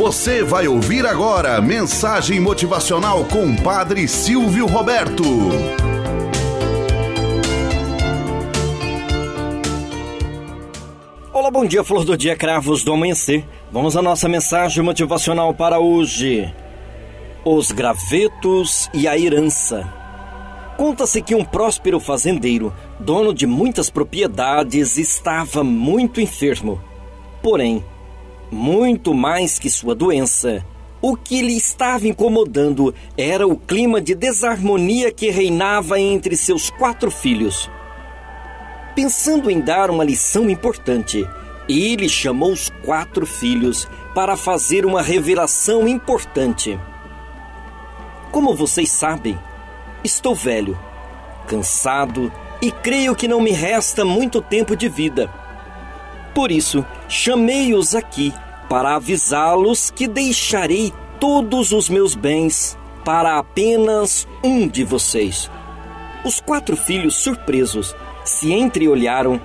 [0.00, 5.22] Você vai ouvir agora mensagem motivacional com Padre Silvio Roberto.
[11.30, 13.44] Olá, bom dia, flor do dia, cravos do amanhecer.
[13.70, 16.50] Vamos à nossa mensagem motivacional para hoje.
[17.44, 19.86] Os gravetos e a herança.
[20.78, 26.80] Conta-se que um próspero fazendeiro, dono de muitas propriedades, estava muito enfermo.
[27.42, 27.84] Porém,
[28.50, 30.64] muito mais que sua doença,
[31.00, 37.10] o que lhe estava incomodando era o clima de desarmonia que reinava entre seus quatro
[37.10, 37.70] filhos.
[38.94, 41.26] Pensando em dar uma lição importante,
[41.68, 46.78] ele chamou os quatro filhos para fazer uma revelação importante.
[48.30, 49.38] Como vocês sabem,
[50.02, 50.78] Estou velho,
[51.46, 52.32] cansado
[52.62, 55.30] e creio que não me resta muito tempo de vida.
[56.34, 58.32] Por isso, chamei-os aqui
[58.70, 65.50] para avisá-los que deixarei todos os meus bens para apenas um de vocês.
[66.24, 69.38] Os quatro filhos, surpresos, se entreolharam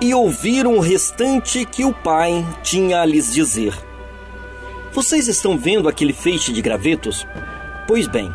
[0.00, 3.74] e ouviram o restante que o pai tinha a lhes dizer.
[4.92, 7.26] Vocês estão vendo aquele feixe de gravetos?
[7.88, 8.32] Pois bem,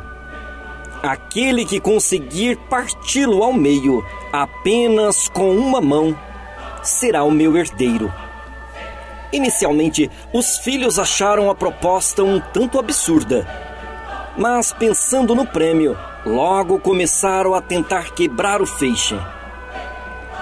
[1.03, 6.15] Aquele que conseguir parti-lo ao meio apenas com uma mão
[6.83, 8.13] será o meu herdeiro.
[9.31, 13.47] Inicialmente, os filhos acharam a proposta um tanto absurda.
[14.37, 19.17] Mas pensando no prêmio, logo começaram a tentar quebrar o feixe.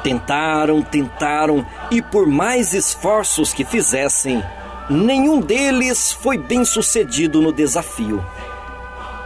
[0.04, 4.44] Tentaram, tentaram e por mais esforços que fizessem,
[4.90, 8.24] nenhum deles foi bem sucedido no desafio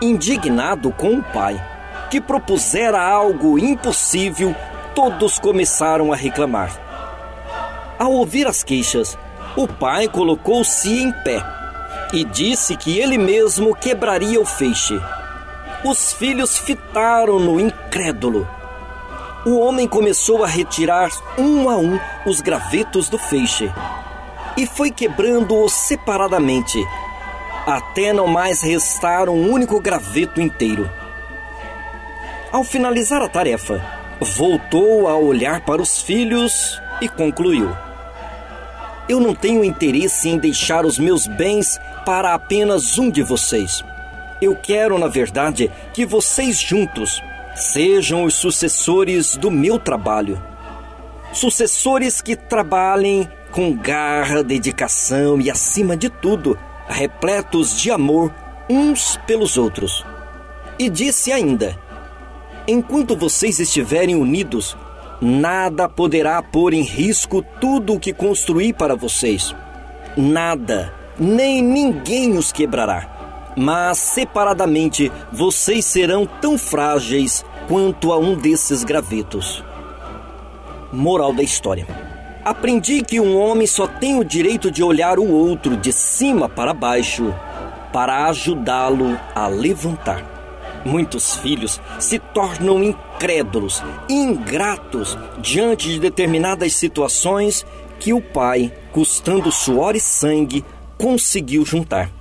[0.03, 1.61] indignado com o pai,
[2.11, 4.53] que propusera algo impossível,
[4.93, 6.77] todos começaram a reclamar.
[7.97, 9.17] Ao ouvir as queixas,
[9.55, 11.43] o pai colocou-se em pé
[12.11, 14.99] e disse que ele mesmo quebraria o feixe.
[15.83, 18.47] Os filhos fitaram-no incrédulo.
[19.45, 23.71] O homem começou a retirar um a um os gravetos do feixe
[24.55, 26.79] e foi quebrando-os separadamente
[27.65, 30.89] até não mais restar um único graveto inteiro.
[32.51, 33.83] Ao finalizar a tarefa,
[34.19, 37.75] voltou a olhar para os filhos e concluiu:
[39.07, 43.83] Eu não tenho interesse em deixar os meus bens para apenas um de vocês.
[44.41, 47.21] Eu quero, na verdade, que vocês juntos
[47.55, 50.41] sejam os sucessores do meu trabalho.
[51.31, 58.33] Sucessores que trabalhem com garra, dedicação e, acima de tudo, repletos de amor
[58.69, 60.05] uns pelos outros.
[60.79, 61.77] E disse ainda:
[62.67, 64.75] Enquanto vocês estiverem unidos,
[65.21, 69.55] nada poderá pôr em risco tudo o que construí para vocês.
[70.15, 73.09] Nada, nem ninguém os quebrará.
[73.55, 79.63] Mas separadamente vocês serão tão frágeis quanto a um desses gravetos.
[80.91, 81.87] Moral da história.
[82.43, 86.73] Aprendi que um homem só tem o direito de olhar o outro de cima para
[86.73, 87.33] baixo
[87.93, 90.42] para ajudá-lo a levantar.
[90.85, 97.65] Muitos filhos se tornam incrédulos, ingratos diante de determinadas situações
[97.99, 100.63] que o pai, custando suor e sangue,
[100.97, 102.11] conseguiu juntar.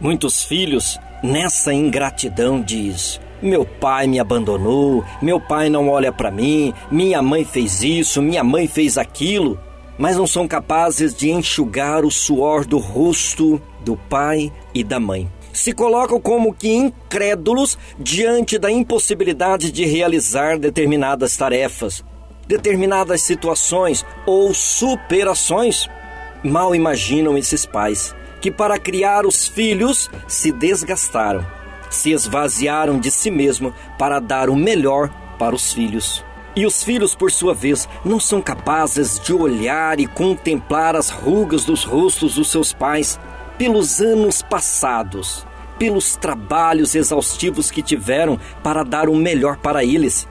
[0.00, 6.72] Muitos filhos, nessa ingratidão, diz: meu pai me abandonou, meu pai não olha para mim,
[6.90, 9.58] minha mãe fez isso, minha mãe fez aquilo,
[9.96, 15.30] mas não são capazes de enxugar o suor do rosto do pai e da mãe.
[15.58, 22.04] Se colocam como que incrédulos diante da impossibilidade de realizar determinadas tarefas,
[22.46, 25.88] determinadas situações ou superações.
[26.44, 31.44] Mal imaginam esses pais que, para criar os filhos, se desgastaram
[31.90, 35.10] se esvaziaram de si mesmo para dar o melhor
[35.40, 36.22] para os filhos.
[36.54, 41.64] E os filhos, por sua vez, não são capazes de olhar e contemplar as rugas
[41.64, 43.18] dos rostos dos seus pais
[43.58, 45.44] pelos anos passados,
[45.78, 50.26] pelos trabalhos exaustivos que tiveram para dar o melhor para eles.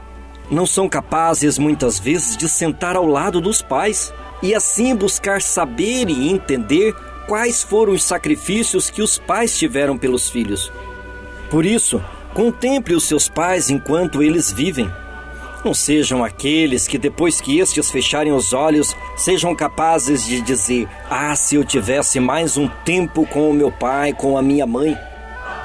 [0.50, 6.10] Não são capazes, muitas vezes, de sentar ao lado dos pais e assim buscar saber
[6.10, 6.94] e entender
[7.28, 10.72] quais foram os sacrifícios que os pais tiveram pelos filhos
[11.50, 12.04] por isso,
[12.34, 14.92] contemple os seus pais enquanto eles vivem.
[15.64, 21.36] Não sejam aqueles que, depois que estes fecharem os olhos, sejam capazes de dizer: Ah,
[21.36, 24.98] se eu tivesse mais um tempo com o meu pai, com a minha mãe.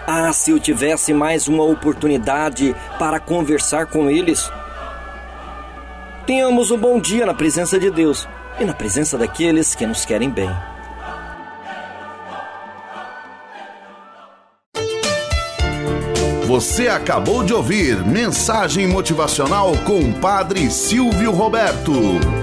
[0.07, 4.51] Ah, se eu tivesse mais uma oportunidade para conversar com eles.
[6.27, 8.29] Tenhamos um bom dia na presença de Deus
[8.59, 10.51] e na presença daqueles que nos querem bem.
[16.47, 22.42] Você acabou de ouvir Mensagem Motivacional com o Padre Silvio Roberto.